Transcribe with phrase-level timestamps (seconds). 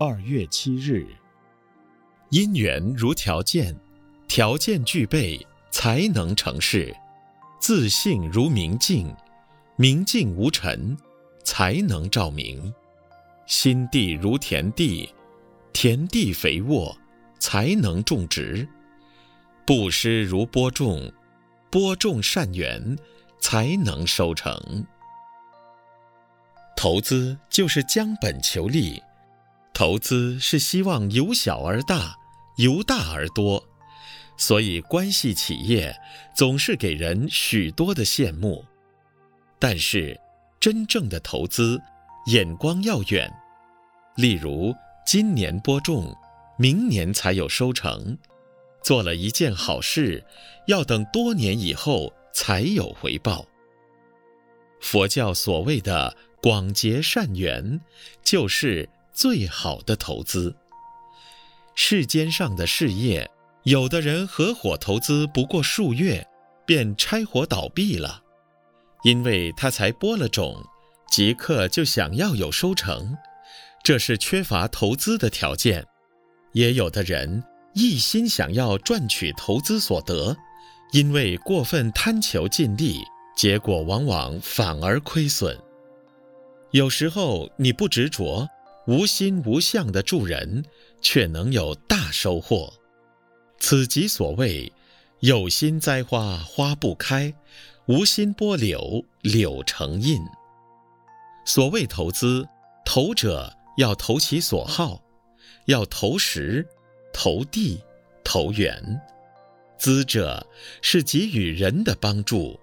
[0.00, 1.04] 二月七日。
[2.30, 3.76] 因缘如条件，
[4.28, 6.94] 条件具备才能成事；
[7.60, 9.12] 自信如明镜，
[9.74, 10.96] 明镜无尘，
[11.42, 12.72] 才能照明；
[13.48, 15.12] 心地如田地，
[15.72, 16.96] 田地肥沃，
[17.40, 18.64] 才能种植；
[19.66, 21.12] 布施如播种，
[21.72, 22.96] 播种善缘，
[23.40, 24.86] 才能收成。
[26.76, 29.02] 投资就是将本求利，
[29.78, 32.16] 投资是希望由小而大，
[32.56, 33.64] 由大而多，
[34.36, 35.96] 所以关系企业
[36.34, 38.64] 总是给人许多的羡慕。
[39.56, 40.20] 但是，
[40.58, 41.80] 真正的投资
[42.26, 43.32] 眼光要远，
[44.16, 44.74] 例如
[45.06, 46.12] 今年播种，
[46.56, 48.18] 明年才有收成；
[48.82, 50.24] 做了一件好事，
[50.66, 53.46] 要等多年以后才有回报。
[54.80, 56.16] 佛教所谓的。
[56.40, 57.80] 广结善缘，
[58.22, 60.54] 就是最好的投资。
[61.74, 63.28] 世间上的事业，
[63.64, 66.24] 有的人合伙投资不过数月，
[66.64, 68.22] 便拆伙倒闭了，
[69.02, 70.64] 因为他才播了种，
[71.10, 73.16] 即刻就想要有收成，
[73.82, 75.84] 这是缺乏投资的条件。
[76.52, 77.42] 也有的人
[77.74, 80.36] 一心想要赚取投资所得，
[80.92, 83.00] 因为过分贪求尽利，
[83.36, 85.58] 结果往往反而亏损。
[86.70, 88.48] 有时候你不执着，
[88.88, 90.64] 无心无相的助人，
[91.02, 92.72] 却能有大收获。
[93.58, 94.72] 此即所谓
[95.20, 97.34] 有心栽花花不开，
[97.84, 100.18] 无心拨柳柳成荫。
[101.44, 102.48] 所谓投资，
[102.82, 105.02] 投者要投其所好，
[105.66, 106.66] 要投时、
[107.12, 107.78] 投地、
[108.24, 108.82] 投缘；
[109.78, 110.46] 资者
[110.80, 112.58] 是给予人的帮助，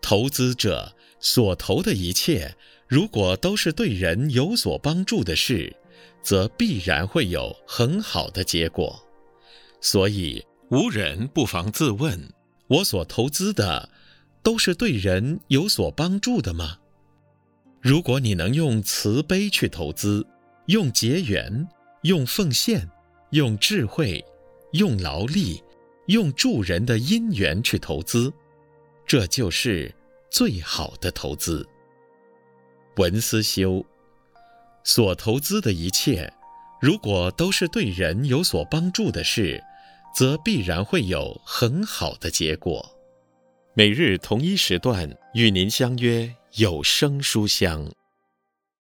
[0.00, 2.54] 投资者所投的一切。
[2.88, 5.76] 如果都是对人有所帮助的事，
[6.22, 9.00] 则必然会有很好的结果。
[9.80, 12.18] 所以，无人不妨自问：
[12.66, 13.88] 我所投资的，
[14.42, 16.78] 都是对人有所帮助的吗？
[17.80, 20.26] 如果你能用慈悲去投资，
[20.66, 21.66] 用结缘，
[22.02, 22.90] 用奉献，
[23.30, 24.24] 用智慧，
[24.72, 25.62] 用劳力，
[26.06, 28.32] 用助人的因缘去投资，
[29.06, 29.94] 这就是
[30.30, 31.66] 最好的投资。
[32.96, 33.84] 文思修
[34.84, 36.32] 所投资的一切，
[36.80, 39.62] 如果都是对人有所帮助的事，
[40.14, 42.96] 则必然会有很好的结果。
[43.74, 47.90] 每日同一时段与您相约有声书香。